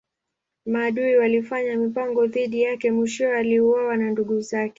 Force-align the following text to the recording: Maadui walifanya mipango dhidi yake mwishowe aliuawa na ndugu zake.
Maadui 0.65 1.15
walifanya 1.15 1.75
mipango 1.77 2.27
dhidi 2.27 2.61
yake 2.61 2.91
mwishowe 2.91 3.37
aliuawa 3.37 3.97
na 3.97 4.11
ndugu 4.11 4.39
zake. 4.39 4.69